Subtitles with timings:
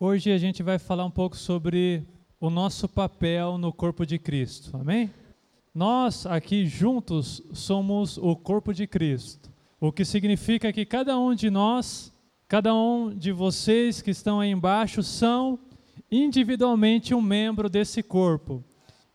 [0.00, 2.06] Hoje a gente vai falar um pouco sobre
[2.38, 5.10] o nosso papel no corpo de Cristo, amém?
[5.74, 9.50] Nós aqui juntos somos o corpo de Cristo,
[9.80, 12.12] o que significa que cada um de nós,
[12.46, 15.58] cada um de vocês que estão aí embaixo, são
[16.08, 18.62] individualmente um membro desse corpo.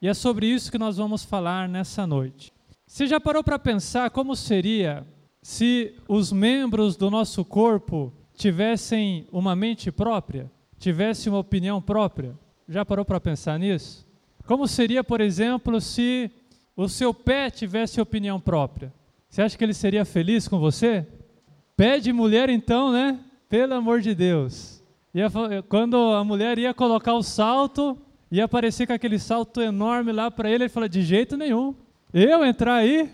[0.02, 2.52] E é sobre isso que nós vamos falar nessa noite.
[2.86, 5.08] Você já parou para pensar como seria
[5.42, 10.52] se os membros do nosso corpo tivessem uma mente própria?
[10.84, 12.38] Tivesse uma opinião própria?
[12.68, 14.06] Já parou para pensar nisso?
[14.46, 16.30] Como seria, por exemplo, se
[16.76, 18.94] o seu pé tivesse opinião própria?
[19.30, 21.08] Você acha que ele seria feliz com você?
[21.78, 23.18] Pé de mulher, então, né?
[23.48, 24.84] Pelo amor de Deus.
[25.14, 25.32] Ia,
[25.70, 27.98] quando a mulher ia colocar o salto,
[28.30, 31.74] ia aparecer com aquele salto enorme lá para ele, ele fala: de jeito nenhum.
[32.14, 33.10] Eu entrar aí,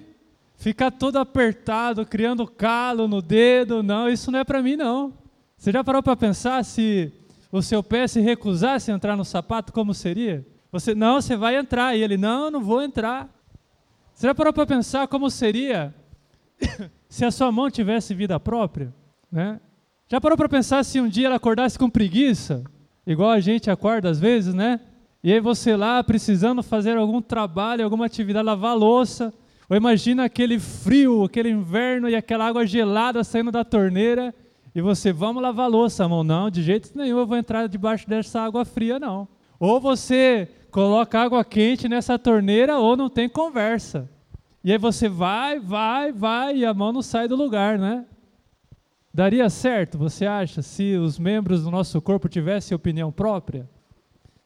[0.55, 5.13] ficar todo apertado, criando calo no dedo, não, isso não é para mim, não.
[5.55, 7.13] Você já parou para pensar se
[7.52, 10.45] o seu pé se recusasse a entrar no sapato, como seria?
[10.71, 11.96] Você, não, você vai entrar.
[11.96, 13.27] E ele, não, não vou entrar.
[14.13, 15.93] Você já parou para pensar como seria
[17.10, 18.93] se a sua mão tivesse vida própria?
[19.32, 19.60] Né?
[20.07, 22.63] Já parou para pensar se um dia ela acordasse com preguiça?
[23.05, 24.79] Igual a gente acorda às vezes, né?
[25.23, 29.34] E aí você lá precisando fazer algum trabalho, alguma atividade, lavar louça.
[29.68, 34.34] Ou imagina aquele frio, aquele inverno e aquela água gelada saindo da torneira
[34.73, 36.23] e você, vamos lavar louça, mão.
[36.23, 39.27] Não, de jeito nenhum eu vou entrar debaixo dessa água fria, não.
[39.59, 44.09] Ou você coloca água quente nessa torneira, ou não tem conversa.
[44.63, 48.05] E aí você vai, vai, vai, e a mão não sai do lugar, né?
[49.11, 53.67] Daria certo, você acha, se os membros do nosso corpo tivessem opinião própria?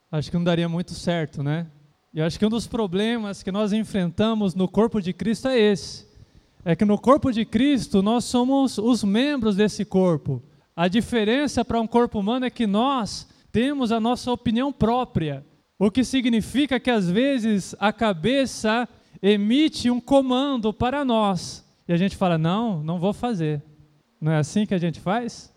[0.09, 1.67] Acho que não daria muito certo, né?
[2.13, 6.12] E acho que um dos problemas que nós enfrentamos no corpo de Cristo é esse
[6.65, 10.41] é que no corpo de Cristo nós somos os membros desse corpo.
[10.75, 15.45] A diferença para um corpo humano é que nós temos a nossa opinião própria,
[15.77, 18.87] o que significa que às vezes a cabeça
[19.21, 23.61] emite um comando para nós e a gente fala: não, não vou fazer.
[24.19, 25.53] Não é assim que a gente faz?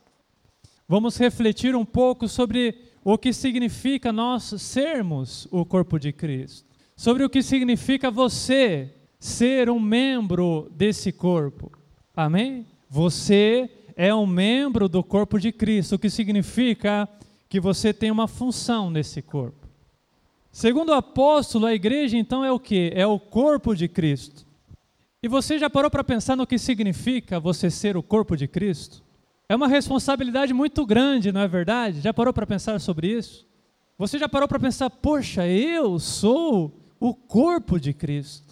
[0.88, 7.24] Vamos refletir um pouco sobre o que significa nós sermos o corpo de Cristo, sobre
[7.24, 8.95] o que significa você
[9.26, 11.72] ser um membro desse corpo.
[12.14, 12.64] Amém?
[12.88, 17.08] Você é um membro do corpo de Cristo, o que significa
[17.48, 19.66] que você tem uma função nesse corpo.
[20.52, 22.92] Segundo o apóstolo, a igreja então é o que?
[22.94, 24.46] É o corpo de Cristo.
[25.20, 29.02] E você já parou para pensar no que significa você ser o corpo de Cristo?
[29.48, 32.00] É uma responsabilidade muito grande, não é verdade?
[32.00, 33.44] Já parou para pensar sobre isso?
[33.98, 38.45] Você já parou para pensar, poxa, eu sou o corpo de Cristo.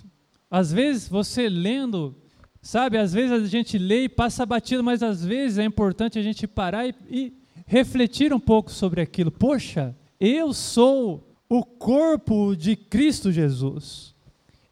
[0.55, 2.15] Às vezes você lendo,
[2.63, 6.23] sabe, às vezes a gente lê e passa batido, mas às vezes é importante a
[6.23, 7.33] gente parar e, e
[7.67, 9.33] refletir um pouco sobre aquilo.
[9.33, 14.15] Poxa, eu sou o corpo de Cristo Jesus.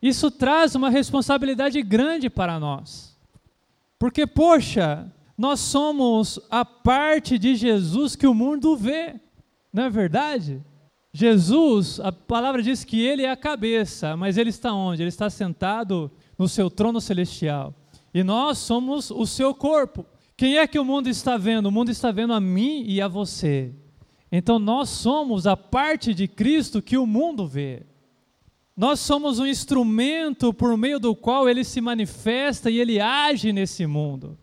[0.00, 3.19] Isso traz uma responsabilidade grande para nós.
[3.99, 9.16] Porque, poxa, nós somos a parte de Jesus que o mundo vê,
[9.72, 10.62] não é verdade?
[11.12, 15.03] Jesus, a palavra diz que ele é a cabeça, mas ele está onde?
[15.03, 17.75] Ele está sentado no seu trono celestial.
[18.15, 20.06] E nós somos o seu corpo.
[20.37, 21.67] Quem é que o mundo está vendo?
[21.67, 23.75] O mundo está vendo a mim e a você.
[24.31, 27.83] Então nós somos a parte de Cristo que o mundo vê.
[28.75, 33.87] Nós somos um instrumento por meio do qual ele se manifesta e ele age nesse
[33.87, 34.39] mundo.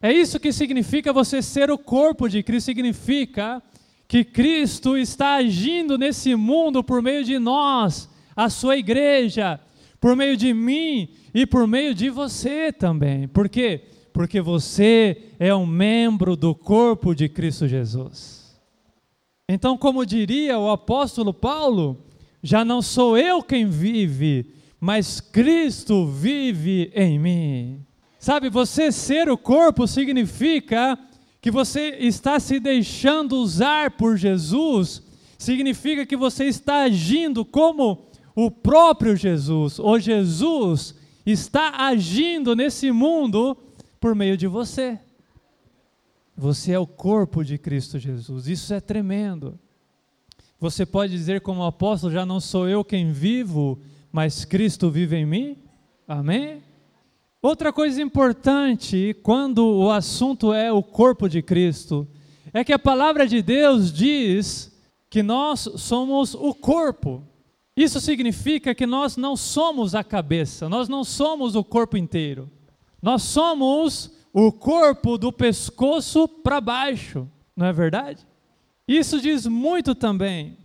[0.00, 3.60] É isso que significa você ser o corpo de Cristo, significa
[4.08, 9.60] que Cristo está agindo nesse mundo por meio de nós, a sua igreja,
[10.00, 13.26] por meio de mim e por meio de você também.
[13.26, 13.82] Por quê?
[14.12, 18.56] Porque você é um membro do corpo de Cristo Jesus.
[19.48, 22.04] Então, como diria o apóstolo Paulo,
[22.42, 27.86] já não sou eu quem vive, mas Cristo vive em mim.
[28.18, 30.98] Sabe, você ser o corpo significa
[31.46, 35.00] que você está se deixando usar por Jesus,
[35.38, 39.78] significa que você está agindo como o próprio Jesus.
[39.78, 40.92] O Jesus
[41.24, 43.56] está agindo nesse mundo
[44.00, 44.98] por meio de você.
[46.36, 48.48] Você é o corpo de Cristo Jesus.
[48.48, 49.56] Isso é tremendo.
[50.58, 53.78] Você pode dizer, como apóstolo, já não sou eu quem vivo,
[54.10, 55.58] mas Cristo vive em mim?
[56.08, 56.60] Amém?
[57.46, 62.04] Outra coisa importante quando o assunto é o corpo de Cristo
[62.52, 64.76] é que a palavra de Deus diz
[65.08, 67.22] que nós somos o corpo.
[67.76, 72.50] Isso significa que nós não somos a cabeça, nós não somos o corpo inteiro.
[73.00, 78.26] Nós somos o corpo do pescoço para baixo, não é verdade?
[78.88, 80.58] Isso diz muito também.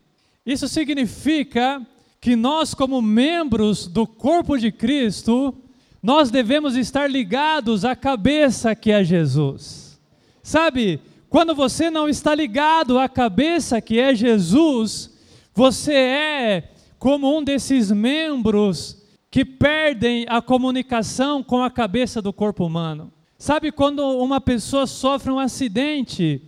[0.44, 1.86] Isso significa
[2.20, 5.56] que nós, como membros do corpo de Cristo,
[6.02, 10.00] nós devemos estar ligados à cabeça que é Jesus.
[10.42, 11.00] Sabe,
[11.30, 15.12] quando você não está ligado à cabeça que é Jesus,
[15.54, 18.98] você é como um desses membros
[19.30, 23.12] que perdem a comunicação com a cabeça do corpo humano.
[23.38, 26.42] Sabe quando uma pessoa sofre um acidente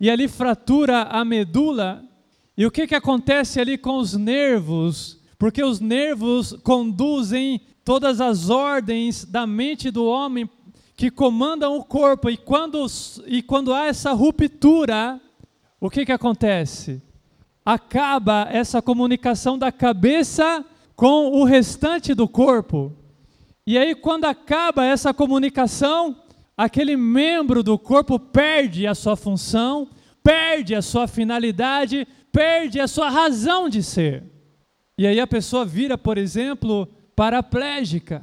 [0.00, 2.02] e ali fratura a medula?
[2.56, 5.20] E o que, que acontece ali com os nervos?
[5.38, 10.48] Porque os nervos conduzem todas as ordens da mente do homem
[10.96, 12.30] que comandam o corpo.
[12.30, 12.86] E quando,
[13.26, 15.20] e quando há essa ruptura,
[15.78, 17.02] o que, que acontece?
[17.64, 22.92] Acaba essa comunicação da cabeça com o restante do corpo.
[23.66, 26.16] E aí, quando acaba essa comunicação,
[26.56, 29.88] aquele membro do corpo perde a sua função,
[30.22, 34.35] perde a sua finalidade, perde a sua razão de ser.
[34.98, 38.22] E aí a pessoa vira, por exemplo, paraplégica.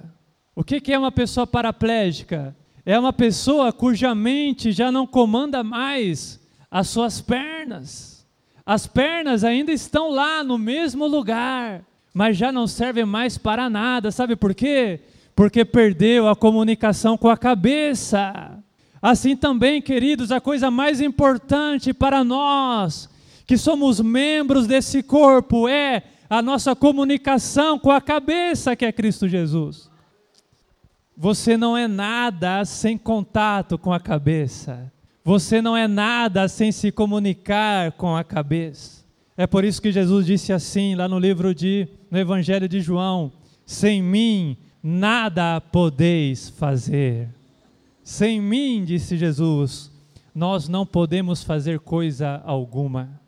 [0.55, 2.55] O que é uma pessoa paraplégica?
[2.85, 6.39] É uma pessoa cuja mente já não comanda mais
[6.71, 8.25] as suas pernas.
[8.65, 11.83] As pernas ainda estão lá no mesmo lugar,
[12.13, 14.09] mas já não servem mais para nada.
[14.09, 14.99] Sabe por quê?
[15.35, 18.57] Porque perdeu a comunicação com a cabeça.
[18.99, 23.09] Assim também, queridos, a coisa mais importante para nós
[23.45, 29.27] que somos membros desse corpo é a nossa comunicação com a cabeça que é Cristo
[29.27, 29.87] Jesus.
[31.15, 34.91] Você não é nada sem contato com a cabeça.
[35.23, 39.05] Você não é nada sem se comunicar com a cabeça.
[39.37, 43.31] É por isso que Jesus disse assim lá no livro de no Evangelho de João:
[43.63, 47.29] sem mim nada podeis fazer.
[48.03, 49.91] Sem mim, disse Jesus,
[50.33, 53.21] nós não podemos fazer coisa alguma.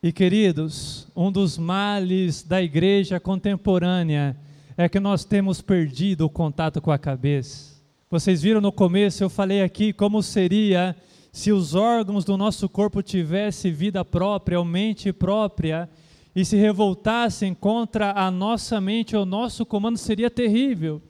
[0.00, 4.36] E queridos, um dos males da igreja contemporânea
[4.76, 7.82] é que nós temos perdido o contato com a cabeça.
[8.08, 10.94] Vocês viram no começo, eu falei aqui como seria
[11.32, 15.90] se os órgãos do nosso corpo tivessem vida própria ou mente própria
[16.32, 21.02] e se revoltassem contra a nossa mente ou nosso comando, seria terrível.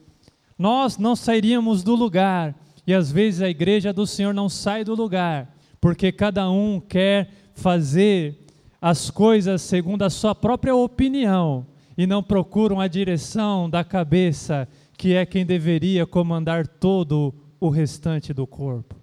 [0.57, 2.55] Nós não sairíamos do lugar
[2.87, 7.29] e às vezes a igreja do Senhor não sai do lugar, porque cada um quer
[7.53, 8.48] fazer
[8.81, 11.65] as coisas segundo a sua própria opinião
[11.97, 14.67] e não procuram a direção da cabeça,
[14.97, 18.95] que é quem deveria comandar todo o restante do corpo.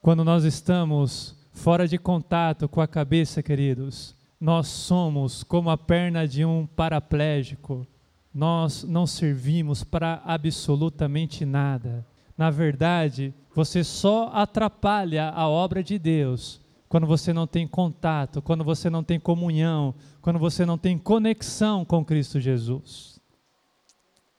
[0.00, 6.26] Quando nós estamos fora de contato com a cabeça, queridos, nós somos como a perna
[6.26, 7.86] de um paraplégico.
[8.32, 12.06] Nós não servimos para absolutamente nada.
[12.36, 16.61] Na verdade, você só atrapalha a obra de Deus
[16.92, 21.86] quando você não tem contato, quando você não tem comunhão, quando você não tem conexão
[21.86, 23.18] com Cristo Jesus.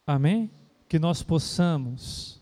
[0.05, 0.51] Amém?
[0.87, 2.39] Que nós possamos,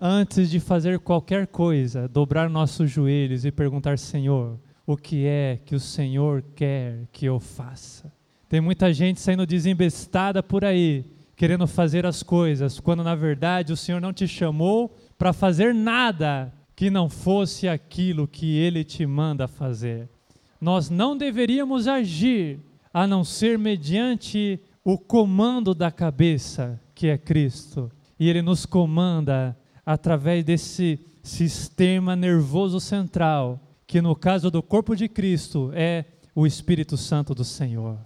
[0.00, 5.76] antes de fazer qualquer coisa, dobrar nossos joelhos e perguntar: Senhor, o que é que
[5.76, 8.12] o Senhor quer que eu faça?
[8.48, 11.06] Tem muita gente saindo desembestada por aí,
[11.36, 16.52] querendo fazer as coisas, quando na verdade o Senhor não te chamou para fazer nada
[16.82, 20.08] que não fosse aquilo que ele te manda fazer.
[20.60, 22.58] Nós não deveríamos agir
[22.92, 27.88] a não ser mediante o comando da cabeça, que é Cristo.
[28.18, 35.08] E ele nos comanda através desse sistema nervoso central, que no caso do corpo de
[35.08, 37.96] Cristo é o Espírito Santo do Senhor.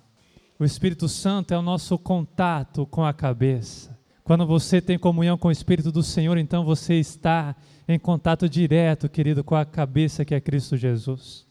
[0.58, 3.98] O Espírito Santo é o nosso contato com a cabeça.
[4.22, 7.56] Quando você tem comunhão com o Espírito do Senhor, então você está
[7.88, 11.46] em contato direto, querido, com a cabeça que é Cristo Jesus.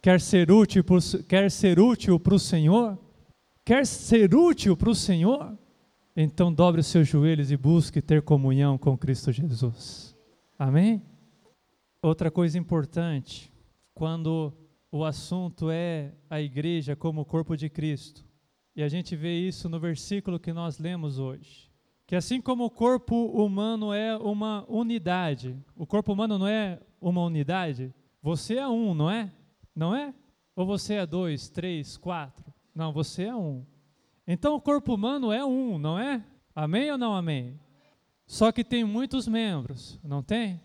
[0.00, 2.98] Quer ser útil, por, quer ser útil para o Senhor?
[3.64, 5.56] Quer ser útil para o Senhor?
[6.16, 10.16] Então dobre os seus joelhos e busque ter comunhão com Cristo Jesus.
[10.58, 11.02] Amém?
[12.02, 13.52] Outra coisa importante,
[13.94, 14.52] quando
[14.90, 18.24] o assunto é a igreja como o corpo de Cristo,
[18.74, 21.71] e a gente vê isso no versículo que nós lemos hoje
[22.12, 27.24] que assim como o corpo humano é uma unidade, o corpo humano não é uma
[27.24, 27.90] unidade,
[28.20, 29.32] você é um, não é?
[29.74, 30.12] Não é?
[30.54, 32.52] Ou você é dois, três, quatro?
[32.74, 33.64] Não, você é um.
[34.26, 36.22] Então o corpo humano é um, não é?
[36.54, 37.58] Amém ou não amém?
[38.26, 40.60] Só que tem muitos membros, não tem?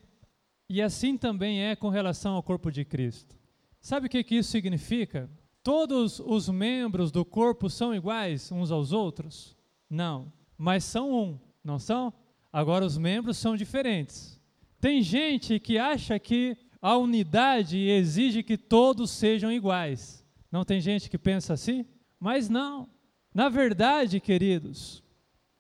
[0.70, 3.38] E assim também é com relação ao corpo de Cristo.
[3.80, 5.30] Sabe o que, que isso significa?
[5.64, 9.56] Todos os membros do corpo são iguais uns aos outros?
[9.90, 12.14] Não mas são um, não são?
[12.52, 14.40] Agora os membros são diferentes.
[14.80, 20.24] Tem gente que acha que a unidade exige que todos sejam iguais.
[20.52, 21.86] Não tem gente que pensa assim?
[22.20, 22.90] Mas não.
[23.34, 25.04] Na verdade, queridos,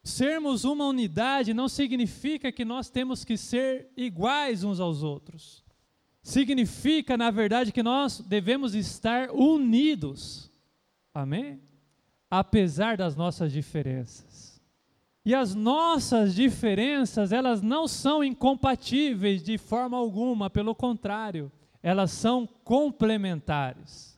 [0.03, 5.63] sermos uma unidade não significa que nós temos que ser iguais uns aos outros.
[6.21, 10.51] Significa, na verdade, que nós devemos estar unidos.
[11.13, 11.61] Amém?
[12.29, 14.26] Apesar das nossas diferenças.
[15.27, 21.51] E as nossas diferenças, elas não são incompatíveis de forma alguma, pelo contrário,
[21.83, 24.17] elas são complementares.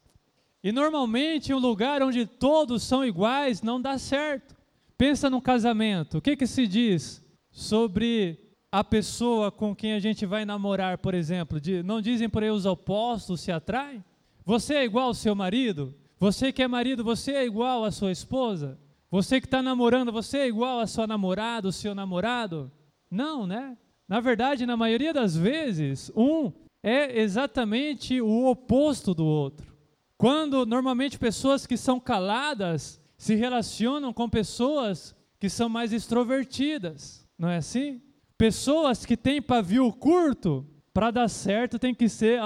[0.64, 4.56] E normalmente, um lugar onde todos são iguais não dá certo.
[5.00, 6.20] Pensa no casamento.
[6.20, 8.38] O que, que se diz sobre
[8.72, 11.60] a pessoa com quem a gente vai namorar, por exemplo?
[11.60, 14.06] De, não dizem por aí os opostos se atraem?
[14.46, 15.92] Você é igual ao seu marido?
[16.20, 18.78] Você que é marido, você é igual à sua esposa?
[19.12, 22.72] Você que está namorando, você é igual à sua namorada, o seu namorado?
[23.10, 23.78] Não, né?
[24.08, 26.52] Na verdade, na maioria das vezes, um
[26.84, 29.76] é exatamente o oposto do outro.
[30.18, 37.50] Quando normalmente pessoas que são caladas se relacionam com pessoas que são mais extrovertidas, não
[37.50, 38.02] é assim?
[38.38, 42.40] Pessoas que têm pavio curto, para dar certo tem que ser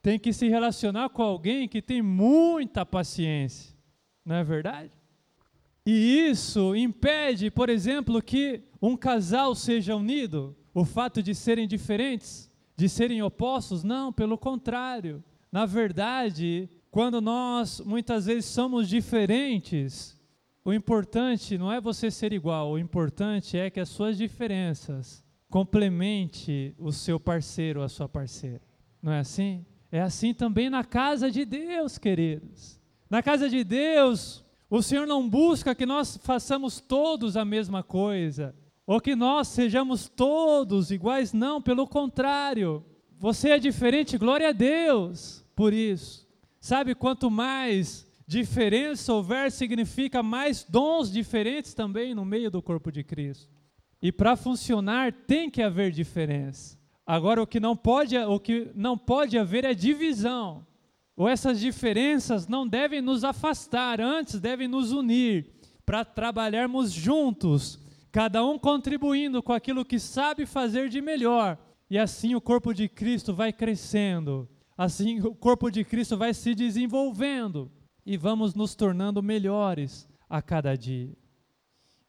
[0.00, 3.76] tem que se relacionar com alguém que tem muita paciência,
[4.24, 4.90] não é verdade?
[5.84, 12.50] E isso impede, por exemplo, que um casal seja unido, o fato de serem diferentes,
[12.76, 15.22] de serem opostos, não, pelo contrário.
[15.50, 20.18] Na verdade, quando nós muitas vezes somos diferentes,
[20.64, 26.74] o importante não é você ser igual, o importante é que as suas diferenças complemente
[26.78, 28.62] o seu parceiro, a sua parceira.
[29.02, 29.66] Não é assim?
[29.90, 32.80] É assim também na casa de Deus, queridos.
[33.10, 34.42] Na casa de Deus,
[34.74, 38.54] o Senhor não busca que nós façamos todos a mesma coisa,
[38.86, 42.82] ou que nós sejamos todos iguais, não, pelo contrário.
[43.18, 46.26] Você é diferente, glória a Deus por isso.
[46.58, 53.04] Sabe, quanto mais diferença houver, significa mais dons diferentes também no meio do corpo de
[53.04, 53.52] Cristo.
[54.00, 56.78] E para funcionar tem que haver diferença.
[57.06, 60.66] Agora o que não pode, o que não pode haver é divisão.
[61.16, 65.46] Ou essas diferenças não devem nos afastar, antes devem nos unir
[65.84, 67.78] para trabalharmos juntos,
[68.10, 71.58] cada um contribuindo com aquilo que sabe fazer de melhor.
[71.90, 76.54] E assim o corpo de Cristo vai crescendo Assim o corpo de Cristo vai se
[76.54, 77.70] desenvolvendo
[78.04, 81.16] e vamos nos tornando melhores a cada dia.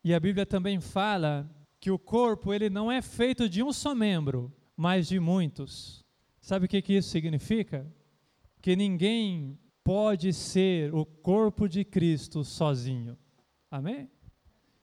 [0.03, 3.93] E a Bíblia também fala que o corpo ele não é feito de um só
[3.93, 6.03] membro, mas de muitos.
[6.41, 7.85] Sabe o que, que isso significa?
[8.63, 13.17] Que ninguém pode ser o corpo de Cristo sozinho.
[13.69, 14.09] Amém?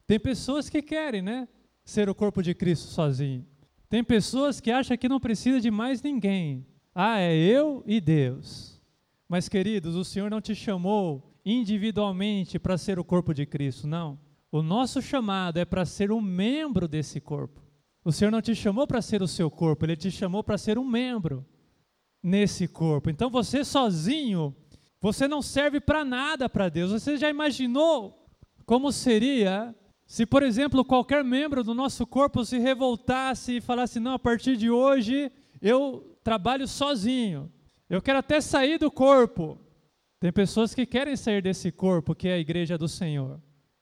[0.07, 1.49] Tem pessoas que querem, né?
[1.83, 3.47] Ser o corpo de Cristo sozinho.
[3.89, 6.67] Tem pessoas que acham que não precisa de mais ninguém.
[6.95, 8.79] Ah, é eu e Deus.
[9.27, 14.21] Mas, queridos, o Senhor não te chamou individualmente para ser o corpo de Cristo, não.
[14.53, 17.63] O nosso chamado é para ser um membro desse corpo.
[18.05, 20.77] O Senhor não te chamou para ser o seu corpo, Ele te chamou para ser
[20.77, 21.47] um membro
[22.23, 23.11] nesse corpo.
[23.11, 24.55] Então você sozinho,
[25.00, 26.93] você não serve para nada para Deus.
[26.93, 28.27] Você já imaginou
[28.67, 29.75] como seria
[30.07, 34.57] se, por exemplo, qualquer membro do nosso corpo se revoltasse e falasse: não, a partir
[34.57, 35.31] de hoje
[35.62, 37.50] eu trabalho sozinho.
[37.89, 39.59] Eu quero até sair do corpo.
[40.21, 43.41] Tem pessoas que querem sair desse corpo, que é a igreja do Senhor.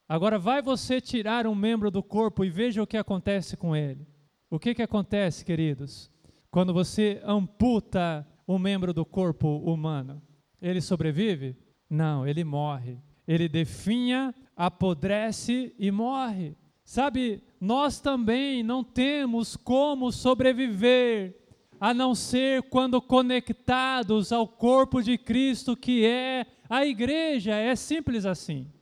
[0.09, 4.07] Agora, vai você tirar um membro do corpo e veja o que acontece com ele.
[4.49, 6.11] O que, que acontece, queridos?
[6.50, 10.23] Quando você amputa um membro do corpo humano,
[10.61, 11.57] ele sobrevive?
[11.88, 12.99] Não, ele morre.
[13.26, 16.57] Ele definha, apodrece e morre.
[16.85, 21.37] Sabe, nós também não temos como sobreviver
[21.78, 27.55] a não ser quando conectados ao corpo de Cristo, que é a igreja.
[27.55, 28.73] É simples assim.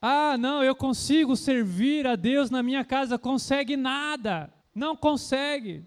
[0.00, 3.16] Ah, não, eu consigo servir a Deus na minha casa.
[3.16, 4.52] Consegue nada.
[4.74, 5.86] Não consegue.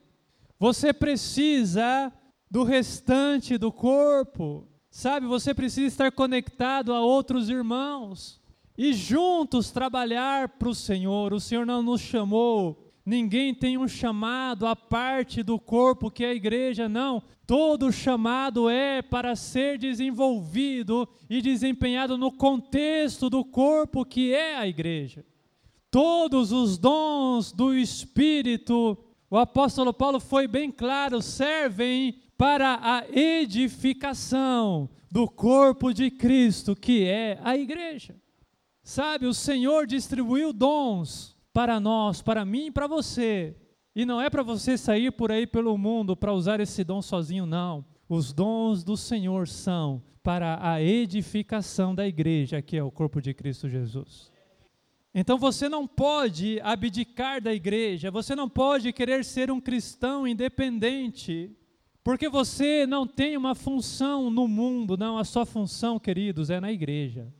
[0.59, 2.11] Você precisa
[2.49, 4.67] do restante do corpo.
[4.89, 8.41] Sabe, você precisa estar conectado a outros irmãos
[8.77, 11.33] e juntos trabalhar para o Senhor.
[11.33, 16.29] O Senhor não nos chamou Ninguém tem um chamado à parte do corpo que é
[16.29, 17.21] a igreja, não.
[17.45, 24.67] Todo chamado é para ser desenvolvido e desempenhado no contexto do corpo que é a
[24.67, 25.23] igreja.
[25.91, 28.97] Todos os dons do Espírito,
[29.29, 37.05] o apóstolo Paulo foi bem claro, servem para a edificação do corpo de Cristo, que
[37.05, 38.15] é a igreja.
[38.83, 43.55] Sabe, o Senhor distribuiu dons para nós, para mim e para você,
[43.95, 47.45] E não é para você sair por aí pelo mundo para usar esse dom sozinho,
[47.45, 47.85] não.
[48.09, 53.33] Os dons do Senhor são para a edificação da igreja, que é o corpo de
[53.33, 54.29] Cristo Jesus.
[55.17, 61.55] Então você não pode abdicar da igreja, você não pode querer ser um cristão independente,
[62.03, 66.69] porque você não tem uma função no mundo, não, a sua função, queridos, é na
[66.69, 67.33] igreja.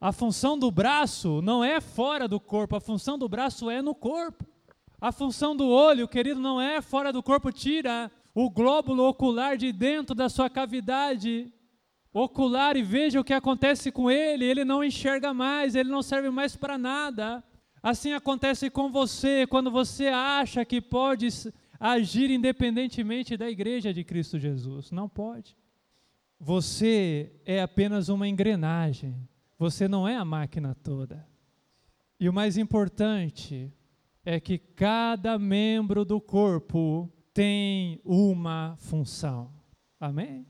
[0.00, 3.94] A função do braço não é fora do corpo, a função do braço é no
[3.94, 4.44] corpo.
[5.00, 9.72] A função do olho, querido, não é fora do corpo, tira o glóbulo ocular de
[9.72, 11.52] dentro da sua cavidade
[12.14, 16.30] ocular e veja o que acontece com ele, ele não enxerga mais, ele não serve
[16.30, 17.42] mais para nada.
[17.82, 21.26] Assim acontece com você quando você acha que pode
[21.78, 24.92] agir independentemente da igreja de Cristo Jesus.
[24.92, 25.56] Não pode.
[26.38, 29.28] Você é apenas uma engrenagem,
[29.58, 31.26] você não é a máquina toda.
[32.20, 33.72] E o mais importante
[34.24, 39.52] é que cada membro do corpo tem uma função.
[39.98, 40.46] Amém?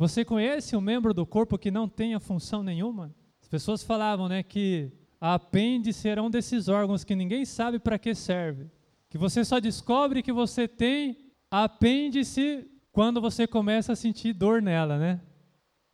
[0.00, 3.14] Você conhece um membro do corpo que não tenha função nenhuma?
[3.38, 4.90] As pessoas falavam, né, que
[5.20, 8.70] a apêndice era um desses órgãos que ninguém sabe para que serve.
[9.10, 11.18] Que você só descobre que você tem
[11.50, 15.20] apêndice quando você começa a sentir dor nela, né?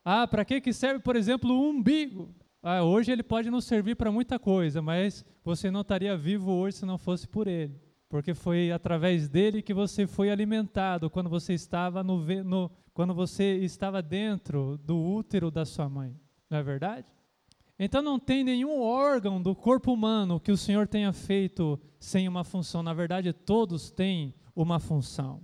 [0.04, 2.32] Ah, para que que serve, por exemplo, o umbigo?
[2.62, 6.76] Ah, hoje ele pode não servir para muita coisa, mas você não estaria vivo hoje
[6.76, 7.74] se não fosse por ele
[8.08, 13.56] porque foi através dele que você foi alimentado quando você estava no, no, quando você
[13.58, 16.14] estava dentro do útero da sua mãe.
[16.48, 17.06] Não é verdade?
[17.78, 22.42] Então não tem nenhum órgão do corpo humano que o Senhor tenha feito sem uma
[22.42, 22.82] função.
[22.82, 25.42] Na verdade, todos têm uma função.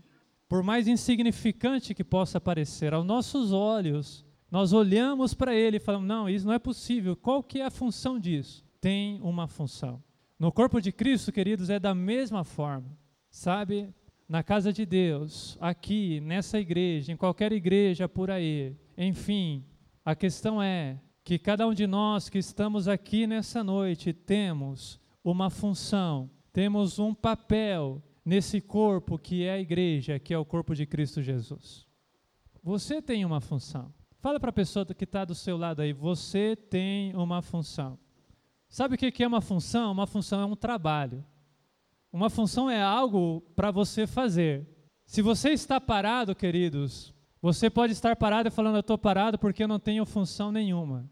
[0.49, 6.09] Por mais insignificante que possa parecer, aos nossos olhos, nós olhamos para ele e falamos:
[6.09, 7.16] "Não, isso não é possível.
[7.16, 10.02] Qual que é a função disso?" Tem uma função.
[10.42, 12.99] No corpo de Cristo, queridos, é da mesma forma.
[13.30, 13.94] Sabe?
[14.28, 18.76] Na casa de Deus, aqui, nessa igreja, em qualquer igreja por aí.
[18.99, 19.64] Enfim,
[20.04, 25.48] a questão é que cada um de nós que estamos aqui nessa noite temos uma
[25.48, 30.87] função, temos um papel nesse corpo que é a igreja, que é o corpo de
[30.87, 31.87] Cristo Jesus.
[32.64, 33.94] Você tem uma função.
[34.18, 37.96] Fala para a pessoa que está do seu lado aí, você tem uma função.
[38.72, 39.92] Sabe o que é uma função?
[39.92, 41.22] Uma função é um trabalho.
[42.11, 44.66] Uma função é algo para você fazer.
[45.04, 49.62] Se você está parado, queridos, você pode estar parado e falando, eu estou parado porque
[49.62, 51.06] eu não tenho função nenhuma.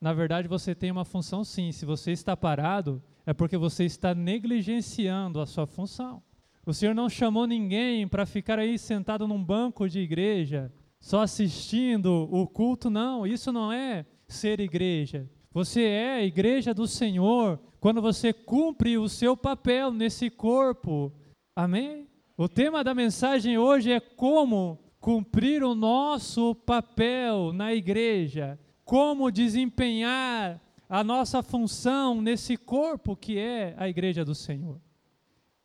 [0.00, 1.72] Na verdade, você tem uma função sim.
[1.72, 6.22] Se você está parado, é porque você está negligenciando a sua função.
[6.64, 12.28] O Senhor não chamou ninguém para ficar aí sentado num banco de igreja, só assistindo
[12.30, 13.26] o culto, não.
[13.26, 15.28] Isso não é ser igreja.
[15.54, 21.12] Você é a igreja do Senhor quando você cumpre o seu papel nesse corpo.
[21.54, 22.08] Amém?
[22.36, 30.60] O tema da mensagem hoje é como cumprir o nosso papel na igreja, como desempenhar
[30.88, 34.80] a nossa função nesse corpo que é a igreja do Senhor.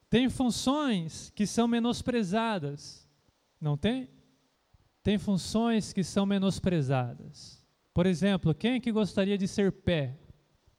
[0.08, 3.10] Tem funções que são menosprezadas,
[3.60, 4.08] não tem?
[5.02, 7.59] Tem funções que são menosprezadas.
[7.94, 10.18] Por exemplo, quem é que gostaria de ser pé?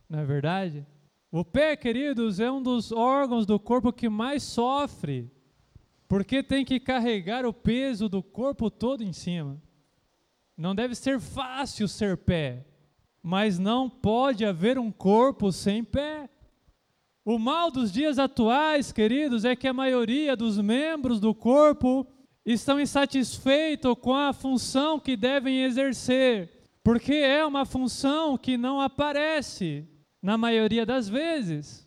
[0.09, 0.87] Não é verdade?
[1.31, 5.31] O pé, queridos, é um dos órgãos do corpo que mais sofre,
[6.09, 9.61] porque tem que carregar o peso do corpo todo em cima.
[10.57, 12.67] Não deve ser fácil ser pé,
[13.23, 16.29] mas não pode haver um corpo sem pé.
[17.25, 22.07] O mal dos dias atuais, queridos, é que a maioria dos membros do corpo
[22.45, 29.87] estão insatisfeitos com a função que devem exercer porque é uma função que não aparece
[30.23, 31.87] na maioria das vezes.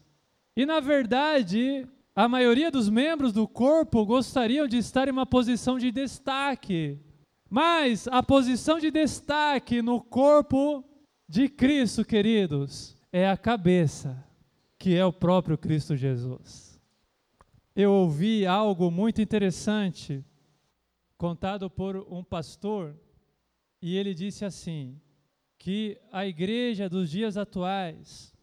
[0.56, 5.79] E na verdade, a maioria dos membros do corpo gostariam de estar em uma posição
[5.79, 6.99] de destaque.
[7.49, 10.84] Mas a posição de destaque no corpo
[11.27, 14.23] de Cristo, queridos, é a cabeça,
[14.77, 16.79] que é o próprio Cristo Jesus.
[17.75, 20.23] Eu ouvi algo muito interessante
[21.17, 22.95] contado por um pastor
[23.86, 24.98] e ele disse assim:
[25.60, 28.34] que a igreja dos dias atuais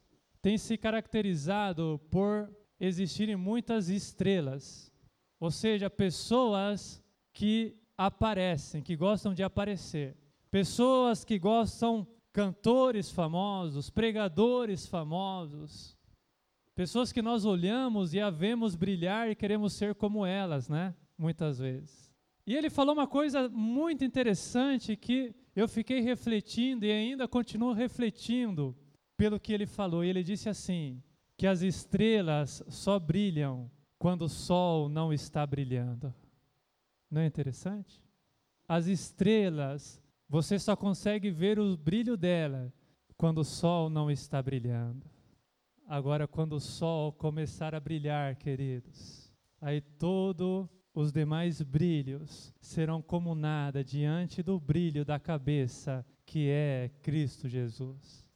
[0.43, 4.93] tem se caracterizado por existirem muitas estrelas,
[5.39, 10.15] ou seja, pessoas que aparecem, que gostam de aparecer,
[10.51, 15.97] pessoas que gostam cantores famosos, pregadores famosos,
[16.75, 20.95] pessoas que nós olhamos e a vemos brilhar e queremos ser como elas, né?
[21.17, 22.10] Muitas vezes.
[22.47, 28.77] E ele falou uma coisa muito interessante que eu fiquei refletindo e ainda continuo refletindo
[29.17, 30.03] pelo que ele falou.
[30.03, 31.03] Ele disse assim:
[31.41, 36.15] que as estrelas só brilham quando o sol não está brilhando.
[37.11, 38.03] Não é interessante?
[38.69, 42.71] As estrelas, você só consegue ver o brilho dela
[43.17, 45.05] quando o sol não está brilhando.
[45.87, 53.35] Agora, quando o sol começar a brilhar, queridos, aí todos os demais brilhos serão como
[53.35, 58.29] nada diante do brilho da cabeça que é Cristo Jesus.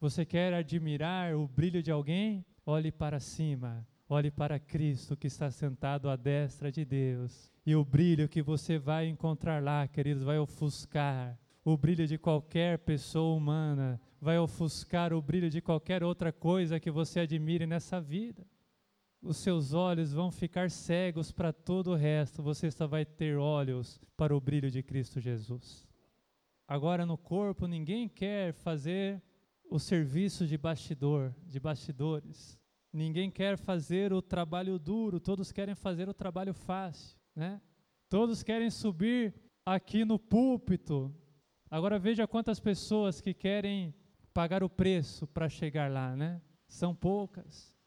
[0.00, 2.44] Você quer admirar o brilho de alguém?
[2.64, 7.50] Olhe para cima, olhe para Cristo que está sentado à destra de Deus.
[7.66, 12.78] E o brilho que você vai encontrar lá, queridos, vai ofuscar o brilho de qualquer
[12.78, 18.46] pessoa humana, vai ofuscar o brilho de qualquer outra coisa que você admire nessa vida.
[19.22, 24.00] Os seus olhos vão ficar cegos para todo o resto, você só vai ter olhos
[24.16, 25.86] para o brilho de Cristo Jesus.
[26.66, 29.22] Agora no corpo ninguém quer fazer
[29.70, 32.58] o serviço de bastidor, de bastidores.
[32.92, 37.60] Ninguém quer fazer o trabalho duro, todos querem fazer o trabalho fácil, né?
[38.08, 41.14] Todos querem subir aqui no púlpito.
[41.70, 43.94] Agora veja quantas pessoas que querem
[44.32, 46.40] pagar o preço para chegar lá, né?
[46.66, 47.78] São poucas.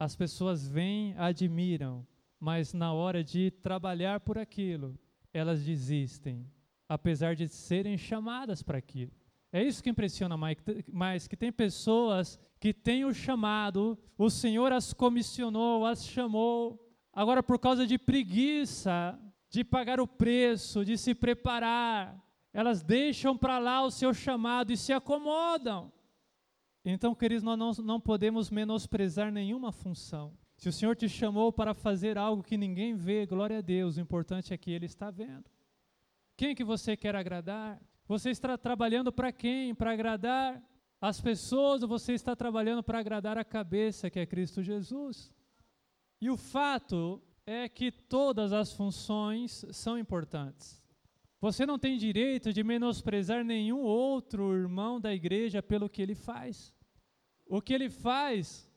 [0.00, 2.04] As pessoas vêm, admiram,
[2.40, 4.98] mas na hora de trabalhar por aquilo,
[5.32, 6.50] elas desistem
[6.90, 9.12] apesar de serem chamadas para aquilo.
[9.52, 14.92] É isso que impressiona mais, que tem pessoas que têm o chamado, o Senhor as
[14.92, 19.16] comissionou, as chamou, agora por causa de preguiça,
[19.48, 22.20] de pagar o preço, de se preparar,
[22.52, 25.92] elas deixam para lá o seu chamado e se acomodam.
[26.84, 30.32] Então, queridos, nós não, não podemos menosprezar nenhuma função.
[30.56, 34.00] Se o Senhor te chamou para fazer algo que ninguém vê, glória a Deus, o
[34.00, 35.50] importante é que Ele está vendo.
[36.36, 37.80] Quem que você quer agradar?
[38.06, 39.74] Você está trabalhando para quem?
[39.74, 40.62] Para agradar
[41.00, 45.32] as pessoas ou você está trabalhando para agradar a cabeça, que é Cristo Jesus?
[46.20, 50.79] E o fato é que todas as funções são importantes.
[51.40, 56.74] Você não tem direito de menosprezar nenhum outro irmão da igreja pelo que ele faz.
[57.46, 58.70] O que ele faz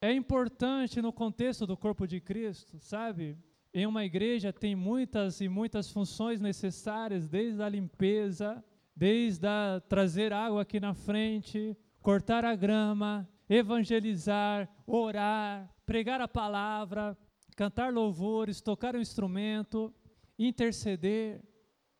[0.00, 3.36] é importante no contexto do corpo de Cristo, sabe?
[3.74, 8.64] Em uma igreja tem muitas e muitas funções necessárias, desde a limpeza,
[8.94, 17.18] desde a trazer água aqui na frente, cortar a grama, evangelizar, orar, pregar a palavra,
[17.56, 19.92] cantar louvores, tocar um instrumento,
[20.38, 21.42] interceder.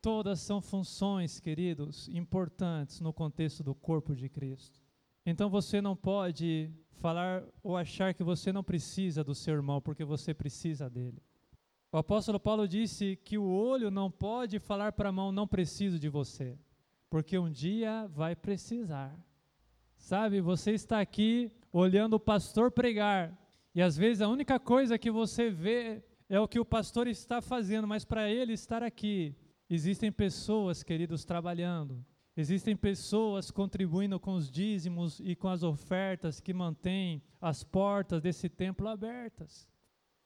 [0.07, 4.79] Todas são funções, queridos, importantes no contexto do corpo de Cristo.
[5.25, 10.05] Então você não pode falar ou achar que você não precisa do seu irmão, porque
[10.05, 11.21] você precisa dele.
[11.91, 15.99] O apóstolo Paulo disse que o olho não pode falar para a mão, não preciso
[15.99, 16.57] de você,
[17.09, 19.13] porque um dia vai precisar.
[19.97, 23.37] Sabe, você está aqui olhando o pastor pregar,
[23.75, 27.41] e às vezes a única coisa que você vê é o que o pastor está
[27.41, 29.35] fazendo, mas para ele estar aqui,
[29.69, 32.05] existem pessoas, queridos, trabalhando.
[32.35, 38.47] Existem pessoas contribuindo com os dízimos e com as ofertas que mantêm as portas desse
[38.47, 39.67] templo abertas.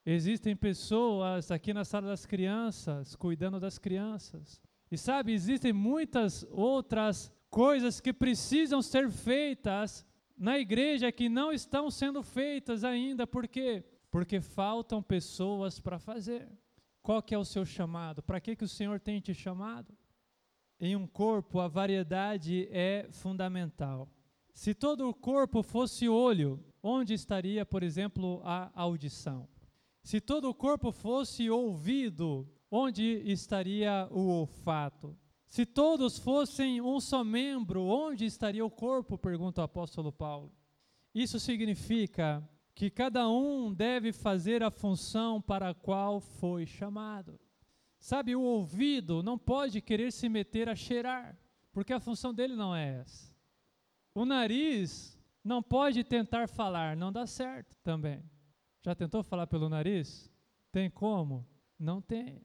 [0.05, 4.61] Existem pessoas aqui na sala das crianças, cuidando das crianças.
[4.91, 10.05] E sabe, existem muitas outras coisas que precisam ser feitas
[10.37, 13.27] na igreja que não estão sendo feitas ainda.
[13.27, 13.85] Por quê?
[14.09, 16.49] Porque faltam pessoas para fazer.
[17.01, 18.21] Qual que é o seu chamado?
[18.21, 19.93] Para que, que o Senhor tem te chamado?
[20.79, 24.09] Em um corpo, a variedade é fundamental.
[24.53, 29.47] Se todo o corpo fosse olho, onde estaria, por exemplo, a audição?
[30.03, 35.17] Se todo o corpo fosse ouvido, onde estaria o olfato?
[35.45, 39.17] Se todos fossem um só membro, onde estaria o corpo?
[39.17, 40.51] pergunta o apóstolo Paulo.
[41.13, 47.39] Isso significa que cada um deve fazer a função para a qual foi chamado.
[47.99, 51.37] Sabe, o ouvido não pode querer se meter a cheirar,
[51.71, 53.31] porque a função dele não é essa.
[54.15, 58.23] O nariz não pode tentar falar, não dá certo também.
[58.81, 60.31] Já tentou falar pelo nariz?
[60.71, 61.47] Tem como?
[61.77, 62.41] Não tem.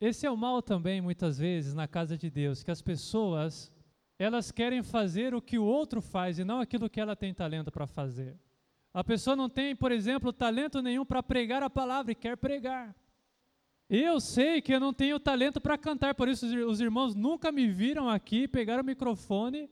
[0.00, 3.72] Esse é o mal também, muitas vezes, na casa de Deus, que as pessoas,
[4.18, 7.70] elas querem fazer o que o outro faz e não aquilo que ela tem talento
[7.70, 8.38] para fazer.
[8.96, 12.96] A pessoa não tem, por exemplo, talento nenhum para pregar a palavra e quer pregar.
[13.90, 17.68] Eu sei que eu não tenho talento para cantar, por isso os irmãos nunca me
[17.68, 19.68] viram aqui pegar o microfone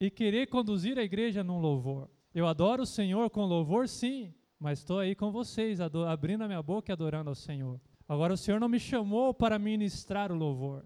[0.00, 2.10] e querer conduzir a igreja num louvor.
[2.34, 6.60] Eu adoro o Senhor com louvor, sim, mas estou aí com vocês, abrindo a minha
[6.60, 7.80] boca e adorando ao Senhor.
[8.08, 10.84] Agora, o Senhor não me chamou para ministrar o louvor.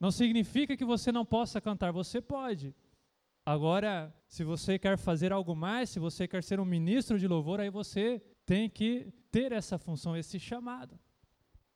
[0.00, 2.74] Não significa que você não possa cantar, você pode.
[3.44, 7.60] Agora, se você quer fazer algo mais, se você quer ser um ministro de louvor,
[7.60, 10.98] aí você tem que ter essa função, esse chamado.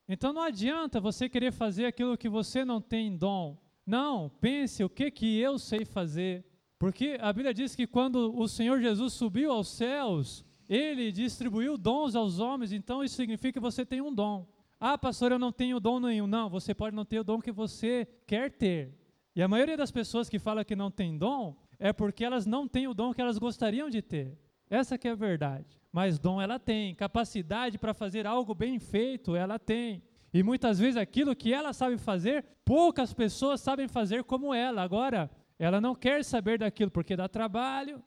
[0.09, 3.59] Então não adianta você querer fazer aquilo que você não tem dom.
[3.85, 6.45] Não, pense o que que eu sei fazer.
[6.79, 12.15] Porque a Bíblia diz que quando o Senhor Jesus subiu aos céus, ele distribuiu dons
[12.15, 14.47] aos homens, então isso significa que você tem um dom.
[14.79, 16.27] Ah, pastor, eu não tenho dom nenhum.
[16.27, 18.95] Não, você pode não ter o dom que você quer ter.
[19.37, 22.67] E a maioria das pessoas que fala que não tem dom é porque elas não
[22.67, 24.39] têm o dom que elas gostariam de ter.
[24.71, 25.79] Essa que é a verdade.
[25.93, 30.03] Mas dom ela tem, capacidade para fazer algo bem feito ela tem.
[30.33, 34.83] E muitas vezes aquilo que ela sabe fazer, poucas pessoas sabem fazer como ela.
[34.83, 38.03] Agora, ela não quer saber daquilo porque dá trabalho,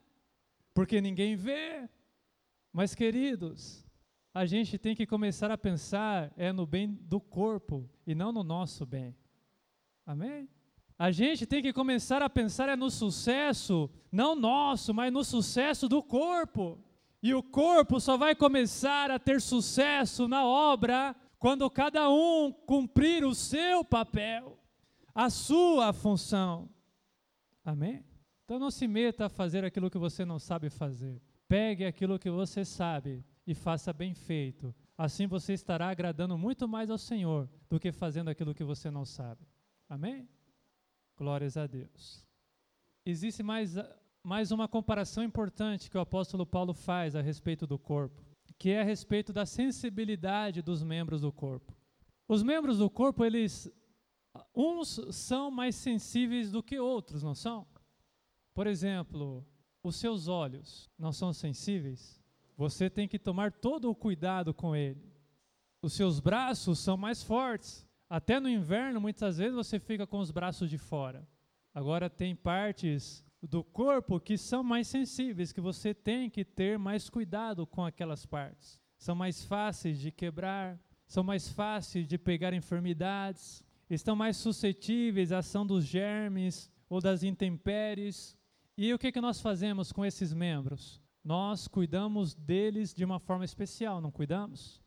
[0.74, 1.88] porque ninguém vê.
[2.74, 3.86] Mas queridos,
[4.34, 8.44] a gente tem que começar a pensar é no bem do corpo e não no
[8.44, 9.16] nosso bem.
[10.08, 10.50] Amém?
[11.00, 15.88] A gente tem que começar a pensar é no sucesso, não nosso, mas no sucesso
[15.88, 16.78] do corpo.
[17.24, 23.24] E o corpo só vai começar a ter sucesso na obra quando cada um cumprir
[23.24, 24.60] o seu papel,
[25.16, 26.70] a sua função.
[27.64, 28.04] Amém?
[28.44, 31.22] Então não se meta a fazer aquilo que você não sabe fazer.
[31.48, 34.76] Pegue aquilo que você sabe e faça bem feito.
[34.98, 39.06] Assim você estará agradando muito mais ao Senhor do que fazendo aquilo que você não
[39.06, 39.48] sabe.
[39.88, 40.28] Amém?
[41.20, 42.26] Glórias a Deus.
[43.06, 43.76] Existe mais
[44.24, 48.24] mais uma comparação importante que o apóstolo Paulo faz a respeito do corpo,
[48.58, 51.76] que é a respeito da sensibilidade dos membros do corpo.
[52.26, 53.70] Os membros do corpo, eles
[54.56, 57.68] uns são mais sensíveis do que outros, não são?
[58.54, 59.46] Por exemplo,
[59.84, 62.18] os seus olhos não são sensíveis?
[62.56, 65.12] Você tem que tomar todo o cuidado com ele.
[65.82, 67.89] Os seus braços são mais fortes.
[68.10, 71.28] Até no inverno, muitas vezes você fica com os braços de fora.
[71.74, 77.08] Agora tem partes do corpo que são mais sensíveis, que você tem que ter mais
[77.08, 78.82] cuidado com aquelas partes.
[78.98, 85.38] São mais fáceis de quebrar, são mais fáceis de pegar enfermidades, estão mais suscetíveis à
[85.38, 88.36] ação dos germes ou das intempéries.
[88.76, 91.00] E o que, que nós fazemos com esses membros?
[91.24, 94.82] Nós cuidamos deles de uma forma especial, não cuidamos?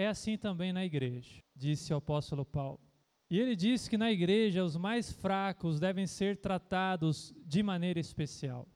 [0.00, 2.80] É assim também na igreja, disse o apóstolo Paulo.
[3.28, 8.66] E ele diz que na igreja os mais fracos devem ser tratados de maneira especial.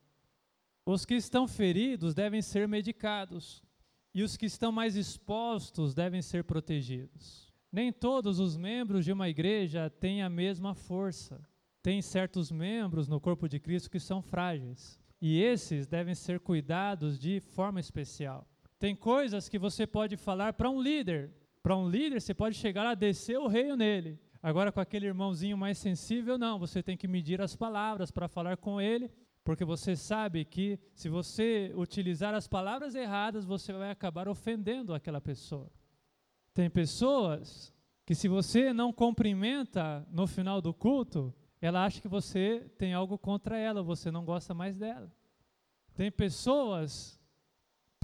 [0.85, 3.65] Os que estão feridos devem ser medicados,
[4.13, 7.51] e os que estão mais expostos devem ser protegidos.
[7.73, 11.41] Nem todos os membros de uma igreja têm a mesma força.
[11.83, 17.19] Tem certos membros no corpo de Cristo que são frágeis, e esses devem ser cuidados
[17.19, 18.47] de forma especial.
[18.85, 21.33] Tem coisas que você pode falar para um líder.
[21.63, 24.21] Para um líder, você pode chegar a descer o reino nele.
[24.43, 28.59] Agora, com aquele irmãozinho mais sensível, não, você tem que medir as palavras para falar
[28.59, 29.11] com ele,
[29.43, 35.19] porque você sabe que se você utilizar as palavras erradas, você vai acabar ofendendo aquela
[35.19, 35.73] pessoa.
[36.53, 37.73] Tem pessoas
[38.05, 43.17] que, se você não cumprimenta no final do culto, ela acha que você tem algo
[43.17, 45.11] contra ela, você não gosta mais dela.
[45.97, 47.19] Tem pessoas,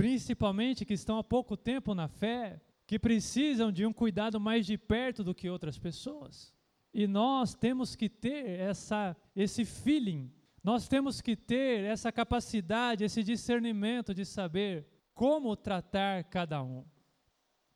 [0.00, 4.78] principalmente que estão há pouco tempo na fé, que precisam de um cuidado mais de
[4.78, 6.54] perto do que outras pessoas.
[6.94, 10.32] E nós temos que ter essa, esse feeling,
[10.64, 16.82] nós temos que ter essa capacidade, esse discernimento de saber como tratar cada um.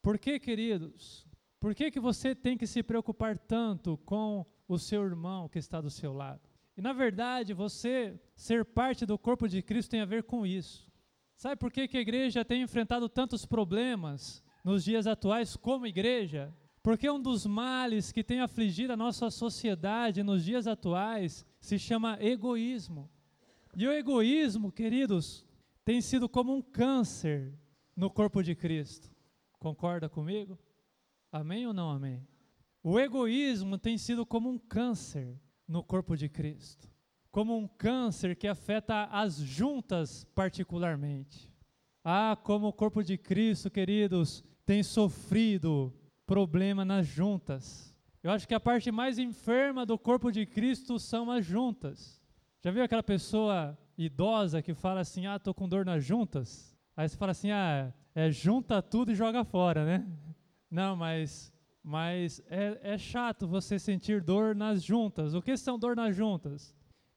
[0.00, 1.26] Por que, queridos?
[1.60, 5.78] Por que, que você tem que se preocupar tanto com o seu irmão que está
[5.78, 6.48] do seu lado?
[6.74, 10.93] E na verdade, você ser parte do corpo de Cristo tem a ver com isso.
[11.34, 16.54] Sabe por que, que a igreja tem enfrentado tantos problemas nos dias atuais como igreja,
[16.82, 22.18] porque um dos males que tem afligido a nossa sociedade nos dias atuais se chama
[22.20, 23.10] egoísmo.
[23.76, 25.44] E o egoísmo, queridos,
[25.84, 27.52] tem sido como um câncer
[27.96, 29.10] no corpo de Cristo.
[29.58, 30.58] Concorda comigo?
[31.32, 32.26] Amém ou não amém?
[32.82, 36.88] O egoísmo tem sido como um câncer no corpo de Cristo,
[37.34, 41.52] como um câncer que afeta as juntas particularmente.
[42.04, 45.92] Ah, como o corpo de Cristo, queridos, tem sofrido
[46.24, 47.92] problema nas juntas.
[48.22, 52.22] Eu acho que a parte mais enferma do corpo de Cristo são as juntas.
[52.62, 56.78] Já viu aquela pessoa idosa que fala assim: ah, tô com dor nas juntas?
[56.96, 60.06] Aí você fala assim: ah, é junta tudo e joga fora, né?
[60.70, 65.34] Não, mas, mas é, é chato você sentir dor nas juntas.
[65.34, 66.72] O que são dor nas juntas?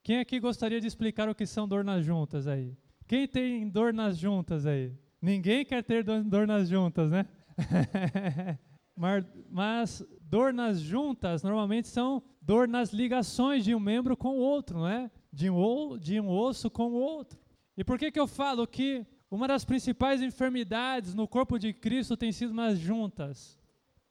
[0.07, 2.77] Quem aqui gostaria de explicar o que são dor nas juntas aí?
[3.05, 4.93] Quem tem dor nas juntas aí?
[5.21, 7.25] Ninguém quer ter dor nas juntas, né?
[9.51, 14.79] mas, dor nas juntas normalmente são dor nas ligações de um membro com o outro,
[14.79, 15.11] não é?
[15.29, 17.37] De um, de um osso com o outro.
[17.75, 22.15] E por que, que eu falo que Uma das principais enfermidades no corpo de Cristo
[22.15, 23.59] tem sido nas juntas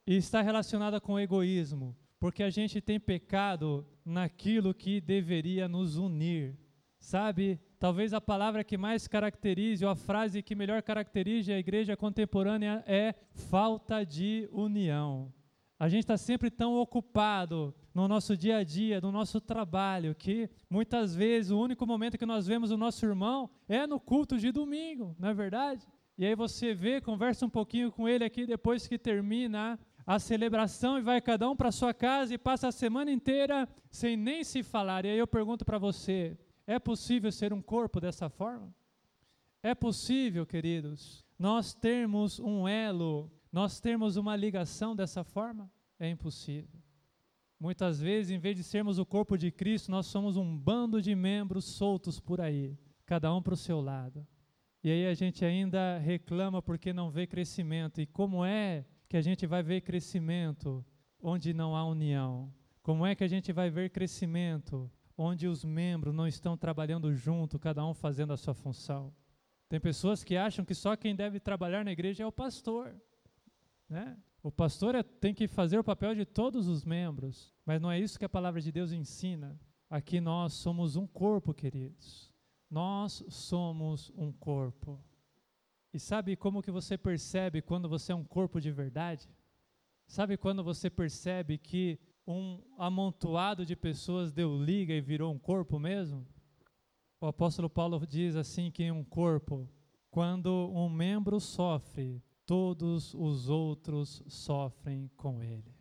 [0.07, 5.97] e está relacionada com o egoísmo, porque a gente tem pecado naquilo que deveria nos
[5.97, 6.59] unir.
[6.99, 11.97] Sabe, talvez a palavra que mais caracterize, ou a frase que melhor caracterize a igreja
[11.97, 15.33] contemporânea é falta de união.
[15.79, 20.51] A gente está sempre tão ocupado no nosso dia a dia, no nosso trabalho, que
[20.69, 24.51] muitas vezes o único momento que nós vemos o nosso irmão é no culto de
[24.51, 25.87] domingo, não é verdade?
[26.19, 30.99] E aí você vê, conversa um pouquinho com ele aqui depois que termina a celebração
[30.99, 34.63] e vai cada um para sua casa e passa a semana inteira sem nem se
[34.63, 35.05] falar.
[35.05, 38.73] E aí eu pergunto para você: é possível ser um corpo dessa forma?
[39.63, 45.69] É possível, queridos, nós termos um elo, nós termos uma ligação dessa forma?
[45.99, 46.81] É impossível.
[47.59, 51.15] Muitas vezes, em vez de sermos o corpo de Cristo, nós somos um bando de
[51.15, 54.27] membros soltos por aí, cada um para o seu lado.
[54.85, 58.01] E aí a gente ainda reclama porque não vê crescimento.
[58.01, 60.85] E como é que a gente vai ver crescimento
[61.21, 62.53] onde não há união?
[62.83, 67.59] Como é que a gente vai ver crescimento onde os membros não estão trabalhando junto,
[67.59, 69.13] cada um fazendo a sua função?
[69.69, 72.95] Tem pessoas que acham que só quem deve trabalhar na igreja é o pastor,
[73.89, 74.17] né?
[74.43, 77.99] O pastor é, tem que fazer o papel de todos os membros, mas não é
[77.99, 79.59] isso que a palavra de Deus ensina.
[79.91, 82.33] Aqui nós somos um corpo, queridos.
[82.71, 85.03] Nós somos um corpo.
[85.97, 89.27] E sabe como que você percebe quando você é um corpo de verdade?
[90.07, 95.79] Sabe quando você percebe que um amontoado de pessoas deu liga e virou um corpo
[95.79, 96.27] mesmo?
[97.19, 99.67] O apóstolo Paulo diz assim que em um corpo,
[100.11, 105.75] quando um membro sofre, todos os outros sofrem com ele.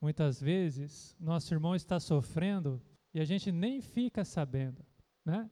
[0.00, 2.82] Muitas vezes, nosso irmão está sofrendo
[3.14, 4.84] e a gente nem fica sabendo,
[5.24, 5.48] né?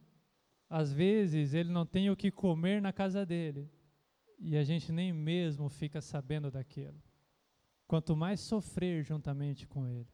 [0.69, 3.71] Às vezes, ele não tem o que comer na casa dele
[4.39, 7.01] e a gente nem mesmo fica sabendo daquilo.
[7.87, 10.07] Quanto mais sofrer juntamente com ele.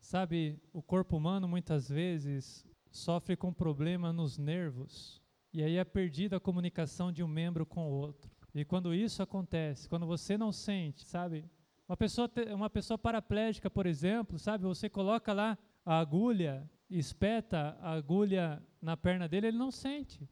[0.00, 5.20] Sabe, o corpo humano muitas vezes sofre com problema nos nervos
[5.52, 8.30] e aí é perdida a comunicação de um membro com o outro.
[8.54, 11.44] E quando isso acontece, quando você não sente, sabe?
[11.88, 14.64] Uma pessoa, uma pessoa paraplégica, por exemplo, sabe?
[14.64, 20.28] Você coloca lá a agulha, espeta a agulha na perna dele, ele não sente.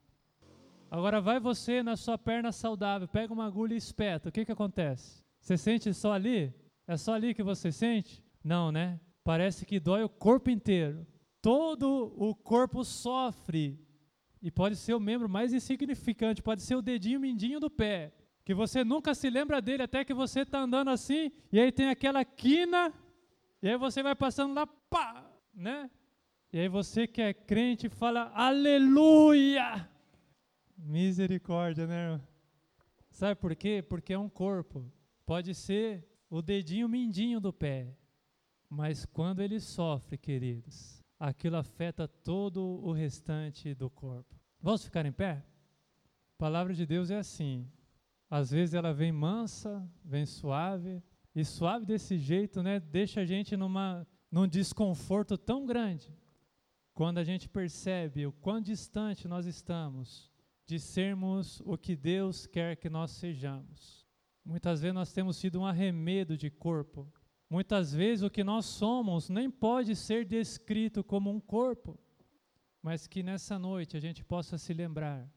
[0.90, 4.28] Agora vai você na sua perna saudável, pega uma agulha e espeta.
[4.28, 5.22] O que que acontece?
[5.40, 6.52] Você sente só ali?
[6.86, 8.22] É só ali que você sente?
[8.42, 9.00] Não, né?
[9.24, 11.06] Parece que dói o corpo inteiro.
[11.42, 13.78] Todo o corpo sofre
[14.40, 18.12] e pode ser o membro mais insignificante, pode ser o dedinho mindinho do pé,
[18.44, 21.88] que você nunca se lembra dele até que você está andando assim, e aí tem
[21.88, 22.92] aquela quina,
[23.60, 25.90] e aí você vai passando lá, pá, né?
[26.52, 29.88] E aí você que é crente fala, aleluia!
[30.76, 32.20] Misericórdia, né?
[33.10, 33.82] Sabe por quê?
[33.82, 34.90] Porque é um corpo.
[35.24, 37.96] Pode ser o dedinho mindinho do pé,
[38.68, 44.36] mas quando ele sofre, queridos, aquilo afeta todo o restante do corpo.
[44.60, 45.44] Vamos ficar em pé?
[46.34, 47.66] A palavra de Deus é assim.
[48.28, 51.02] Às vezes ela vem mansa, vem suave,
[51.34, 56.14] e suave desse jeito, né, deixa a gente numa num desconforto tão grande.
[56.92, 60.30] Quando a gente percebe o quão distante nós estamos
[60.66, 64.04] de sermos o que Deus quer que nós sejamos.
[64.44, 67.10] Muitas vezes nós temos sido um arremedo de corpo,
[67.48, 71.98] Muitas vezes o que nós somos nem pode ser descrito como um corpo,
[72.82, 75.30] mas que nessa noite a gente possa se lembrar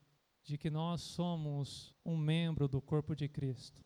[0.43, 3.83] de que nós somos um membro do corpo de Cristo.